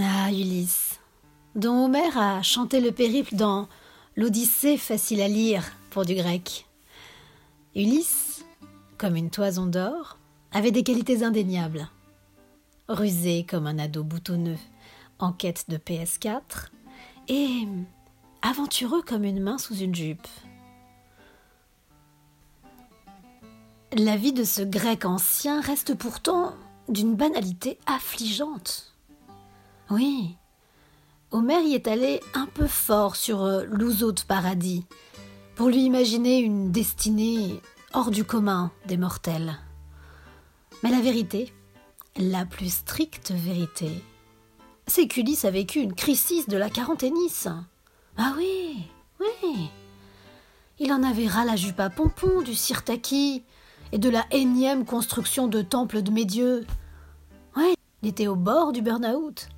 Ah, 0.00 0.30
Ulysse, 0.30 1.00
dont 1.54 1.86
Homère 1.86 2.18
a 2.18 2.42
chanté 2.42 2.80
le 2.80 2.92
périple 2.92 3.34
dans 3.34 3.68
L'Odyssée 4.16 4.76
facile 4.76 5.20
à 5.20 5.28
lire 5.28 5.64
pour 5.90 6.04
du 6.04 6.14
grec. 6.14 6.66
Ulysse, 7.74 8.44
comme 8.96 9.16
une 9.16 9.30
toison 9.30 9.66
d'or, 9.66 10.18
avait 10.52 10.70
des 10.70 10.82
qualités 10.82 11.22
indéniables. 11.22 11.88
Rusé 12.88 13.44
comme 13.48 13.66
un 13.66 13.78
ado 13.78 14.04
boutonneux 14.04 14.58
en 15.18 15.32
quête 15.32 15.64
de 15.68 15.78
PS4 15.78 16.68
et 17.28 17.66
aventureux 18.42 19.02
comme 19.02 19.24
une 19.24 19.40
main 19.40 19.58
sous 19.58 19.76
une 19.76 19.94
jupe. 19.94 20.28
La 23.92 24.16
vie 24.16 24.32
de 24.32 24.44
ce 24.44 24.62
grec 24.62 25.04
ancien 25.04 25.60
reste 25.60 25.94
pourtant 25.94 26.54
d'une 26.88 27.16
banalité 27.16 27.78
affligeante. 27.86 28.97
Oui, 29.90 30.36
Homère 31.30 31.62
y 31.62 31.74
est 31.74 31.88
allé 31.88 32.20
un 32.34 32.46
peu 32.46 32.66
fort 32.66 33.14
sur 33.14 33.42
euh, 33.42 33.64
l'ouzo 33.64 34.12
de 34.12 34.20
paradis, 34.20 34.86
pour 35.56 35.68
lui 35.68 35.82
imaginer 35.82 36.38
une 36.38 36.72
destinée 36.72 37.60
hors 37.92 38.10
du 38.10 38.24
commun 38.24 38.70
des 38.86 38.96
mortels. 38.96 39.58
Mais 40.82 40.90
la 40.90 41.00
vérité, 41.00 41.52
la 42.16 42.46
plus 42.46 42.72
stricte 42.72 43.30
vérité, 43.30 43.90
c'est 44.86 45.06
qu'Ulysse 45.06 45.44
a 45.44 45.50
vécu 45.50 45.80
une 45.80 45.94
crise 45.94 46.46
de 46.48 46.56
la 46.56 46.70
quaranténisse. 46.70 47.48
Ah 48.16 48.34
oui, 48.38 48.84
oui. 49.20 49.70
Il 50.78 50.92
en 50.92 51.02
avait 51.02 51.26
ras 51.26 51.44
la 51.44 51.56
jupe 51.56 51.80
à 51.80 51.90
pompons 51.90 52.40
du 52.40 52.54
Sirtaki 52.54 53.42
et 53.92 53.98
de 53.98 54.08
la 54.08 54.24
énième 54.30 54.86
construction 54.86 55.46
de 55.46 55.60
temple 55.60 56.00
de 56.02 56.10
Médieu. 56.10 56.66
Ouais, 57.56 57.74
il 58.02 58.08
était 58.08 58.28
au 58.28 58.36
bord 58.36 58.72
du 58.72 58.80
burn-out. 58.80 59.48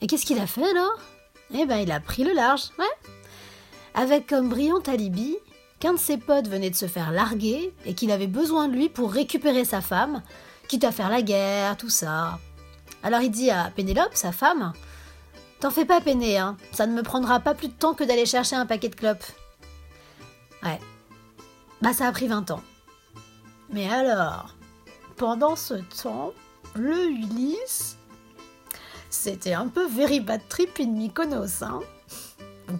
Et 0.00 0.06
qu'est-ce 0.06 0.26
qu'il 0.26 0.38
a 0.38 0.46
fait 0.46 0.64
alors? 0.64 0.98
Eh 1.54 1.66
ben, 1.66 1.78
il 1.78 1.90
a 1.92 2.00
pris 2.00 2.24
le 2.24 2.32
large, 2.32 2.70
ouais. 2.78 3.10
Avec 3.94 4.26
comme 4.26 4.48
brillant 4.48 4.82
alibi 4.86 5.36
qu'un 5.80 5.94
de 5.94 5.98
ses 5.98 6.18
potes 6.18 6.48
venait 6.48 6.70
de 6.70 6.76
se 6.76 6.86
faire 6.86 7.10
larguer 7.10 7.72
et 7.84 7.94
qu'il 7.94 8.10
avait 8.10 8.26
besoin 8.26 8.68
de 8.68 8.74
lui 8.74 8.88
pour 8.88 9.12
récupérer 9.12 9.64
sa 9.64 9.80
femme, 9.80 10.22
quitte 10.68 10.84
à 10.84 10.92
faire 10.92 11.08
la 11.08 11.22
guerre, 11.22 11.76
tout 11.76 11.88
ça. 11.88 12.38
Alors 13.02 13.20
il 13.20 13.30
dit 13.30 13.50
à 13.50 13.70
Pénélope, 13.74 14.14
sa 14.14 14.32
femme, 14.32 14.72
T'en 15.60 15.70
fais 15.70 15.84
pas, 15.84 16.00
Péné, 16.00 16.38
hein. 16.38 16.56
ça 16.70 16.86
ne 16.86 16.94
me 16.94 17.02
prendra 17.02 17.40
pas 17.40 17.54
plus 17.54 17.66
de 17.66 17.72
temps 17.72 17.94
que 17.94 18.04
d'aller 18.04 18.26
chercher 18.26 18.54
un 18.54 18.66
paquet 18.66 18.88
de 18.88 18.94
clopes. 18.94 19.24
Ouais. 20.62 20.78
Bah 21.82 21.92
ça 21.92 22.06
a 22.06 22.12
pris 22.12 22.28
20 22.28 22.52
ans. 22.52 22.62
Mais 23.70 23.88
alors, 23.90 24.54
pendant 25.16 25.56
ce 25.56 25.74
temps, 26.02 26.32
le 26.76 27.10
Ulysse, 27.10 27.98
c'était 29.10 29.54
un 29.54 29.68
peu 29.68 29.86
very 29.86 30.24
trip 30.48 30.78
in 30.80 30.88
Mykonos, 30.88 31.62
hein. 31.62 31.80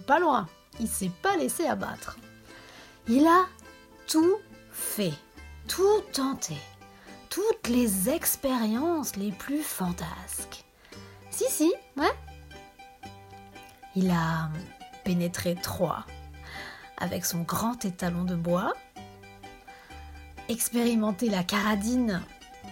pas 0.07 0.19
loin, 0.19 0.47
il 0.79 0.87
s'est 0.87 1.11
pas 1.21 1.35
laissé 1.37 1.65
abattre. 1.65 2.17
Il 3.07 3.25
a 3.25 3.45
tout 4.07 4.37
fait, 4.71 5.13
tout 5.67 6.01
tenté, 6.13 6.55
toutes 7.29 7.67
les 7.67 8.09
expériences 8.09 9.15
les 9.15 9.31
plus 9.31 9.63
fantasques. 9.63 10.63
Si, 11.31 11.45
si, 11.49 11.73
ouais. 11.97 12.11
Il 13.95 14.11
a 14.11 14.49
pénétré 15.03 15.55
Troie 15.55 16.05
avec 16.97 17.25
son 17.25 17.41
grand 17.41 17.83
étalon 17.85 18.23
de 18.23 18.35
bois, 18.35 18.73
expérimenté 20.49 21.29
la 21.29 21.43
caradine 21.43 22.21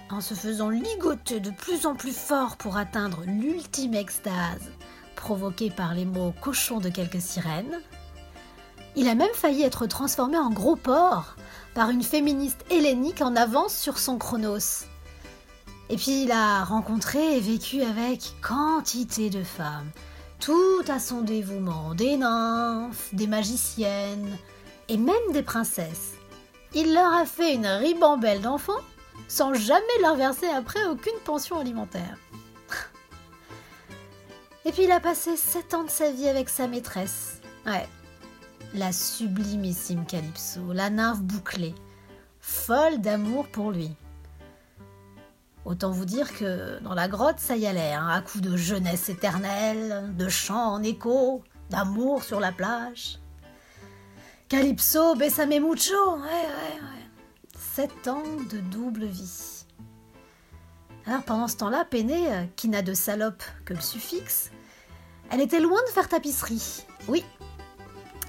en 0.09 0.22
se 0.22 0.33
faisant 0.33 0.69
ligoter 0.69 1.39
de 1.39 1.52
plus 1.52 1.86
en 1.86 1.95
plus 1.95 2.16
fort 2.16 2.58
pour 2.58 2.77
atteindre 2.77 3.22
l'ultime 3.25 3.94
extase 3.94 4.72
provoquée 5.16 5.69
par 5.69 5.94
les 5.94 6.05
mots 6.05 6.33
cochons 6.41 6.80
de 6.80 6.89
quelques 6.89 7.22
sirènes. 7.22 7.81
Il 8.95 9.08
a 9.09 9.15
même 9.15 9.33
failli 9.33 9.64
être 9.64 9.86
transformé 9.86 10.37
en 10.37 10.49
gros 10.49 10.76
porc 10.76 11.36
par 11.73 11.89
une 11.89 12.04
féministe 12.04 12.65
hellénique 12.71 13.21
en 13.21 13.36
avance 13.36 13.76
sur 13.76 13.99
son 13.99 14.17
chronos. 14.17 14.86
Et 15.89 15.95
puis 15.95 16.23
il 16.23 16.32
a 16.32 16.64
rencontré 16.64 17.37
et 17.37 17.39
vécu 17.39 17.82
avec 17.82 18.33
quantité 18.42 19.30
de 19.30 19.43
femmes, 19.43 19.89
tout 20.39 20.83
à 20.87 20.99
son 20.99 21.21
dévouement, 21.21 21.93
des 21.93 22.17
nymphes, 22.17 23.14
des 23.14 23.27
magiciennes 23.27 24.37
et 24.89 24.98
même 24.98 25.15
des 25.33 25.43
princesses. 25.43 26.14
Il 26.73 26.93
leur 26.93 27.14
a 27.14 27.26
fait 27.26 27.53
une 27.53 27.67
ribambelle 27.67 28.42
d'enfants 28.42 28.73
sans 29.28 29.54
jamais 29.54 29.82
leur 30.02 30.16
verser 30.16 30.48
après 30.48 30.86
aucune 30.86 31.20
pension 31.26 31.60
alimentaire. 31.60 32.17
Et 34.66 34.72
puis 34.72 34.83
il 34.83 34.92
a 34.92 35.00
passé 35.00 35.38
sept 35.38 35.73
ans 35.73 35.83
de 35.83 35.89
sa 35.89 36.11
vie 36.11 36.28
avec 36.28 36.50
sa 36.50 36.67
maîtresse. 36.67 37.42
Ouais, 37.66 37.88
la 38.73 38.92
sublimissime 38.92 40.06
Calypso, 40.06 40.73
la 40.73 40.89
nymphe 40.89 41.22
bouclée, 41.22 41.73
folle 42.39 43.00
d'amour 43.00 43.48
pour 43.48 43.72
lui. 43.72 43.95
Autant 45.64 45.92
vous 45.92 46.06
dire 46.06 46.33
que 46.38 46.80
dans 46.80 46.94
la 46.94 47.08
grotte, 47.08 47.39
ça 47.39 47.58
y 47.58 47.67
allait, 47.67 47.94
hein, 47.94 48.08
à 48.08 48.22
coup 48.22 48.39
de 48.39 48.56
jeunesse 48.56 49.10
éternelle, 49.10 50.14
de 50.17 50.30
chants 50.30 50.73
en 50.73 50.83
écho, 50.83 51.44
d'amour 51.70 52.23
sur 52.23 52.39
la 52.39 52.52
plage. 52.52 53.20
Calypso, 54.48 55.16
besame 55.16 55.60
mucho, 55.60 56.16
ouais, 56.16 56.22
ouais, 56.22 56.80
ouais. 56.82 56.96
Sept 57.77 58.08
ans 58.08 58.23
de 58.52 58.58
double 58.58 59.05
vie. 59.05 59.64
Alors 61.05 61.21
pendant 61.21 61.48
ce 61.48 61.58
temps-là, 61.58 61.86
Péné, 61.86 62.33
euh, 62.33 62.43
qui 62.55 62.70
n'a 62.70 62.82
de 62.82 62.95
salope 62.95 63.43
que 63.65 63.76
le 63.76 63.82
suffixe, 63.82 64.49
elle 65.30 65.42
était 65.42 65.60
loin 65.60 65.80
de 65.86 65.92
faire 65.92 66.10
tapisserie. 66.10 66.88
Oui, 67.08 67.23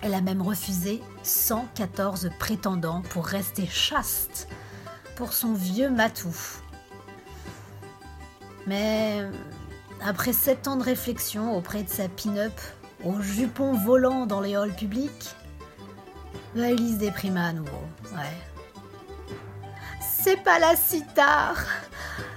elle 0.03 0.13
a 0.13 0.21
même 0.21 0.43
refusé 0.43 1.01
114 1.23 2.29
prétendants 2.39 3.01
pour 3.09 3.25
rester 3.25 3.67
chaste 3.67 4.49
pour 5.17 5.33
son 5.33 5.55
vieux 5.55 5.89
matou. 5.89 6.37
Mais 8.67 9.25
après 10.03 10.35
sept 10.35 10.69
ans 10.69 10.77
de 10.77 10.85
réflexion 10.85 11.57
auprès 11.57 11.85
de 11.85 11.89
sa 11.89 12.11
pin-up, 12.11 12.61
au 13.03 13.19
jupon 13.23 13.73
volant 13.73 14.27
dans 14.27 14.43
les 14.43 14.57
halls 14.57 14.77
publics, 14.77 15.35
la 16.55 16.73
Elise 16.73 16.99
déprima 16.99 17.47
à 17.47 17.53
nouveau. 17.55 17.81
Ouais. 18.13 18.58
C'est 20.31 20.45
pas 20.45 20.59
la 20.59 20.77
cithare, 20.77 21.65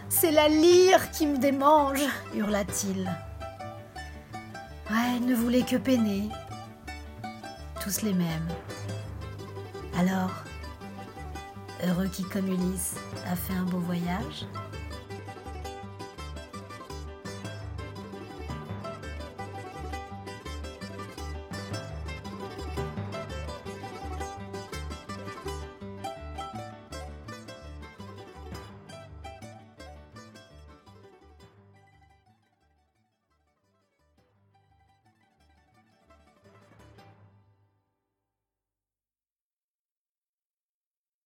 c'est 0.07 0.31
la 0.31 0.47
lyre 0.47 1.11
qui 1.11 1.27
me 1.27 1.37
démange, 1.37 1.99
hurla-t-il. 2.33 3.03
Ouais, 4.89 5.19
ne 5.19 5.35
voulait 5.35 5.63
que 5.63 5.75
peiner, 5.75 6.29
tous 7.83 8.01
les 8.03 8.13
mêmes. 8.13 8.47
Alors, 9.99 10.31
heureux 11.85 12.07
qui 12.07 12.23
comme 12.23 12.47
Ulysse 12.47 12.95
a 13.29 13.35
fait 13.35 13.55
un 13.55 13.63
beau 13.63 13.79
voyage? 13.79 14.45